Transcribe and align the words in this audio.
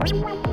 Bye. 0.00 0.49